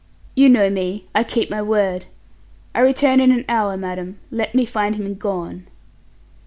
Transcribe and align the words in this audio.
You 0.33 0.49
know 0.49 0.67
me. 0.67 1.05
I 1.13 1.23
keep 1.23 1.51
my 1.51 1.61
word. 1.61 2.07
I 2.73 2.79
return 2.79 3.19
in 3.19 3.31
an 3.31 3.45
hour, 3.47 3.77
madam; 3.77 4.17
let 4.31 4.55
me 4.55 4.65
find 4.65 4.95
him 4.95 5.13
gone." 5.13 5.67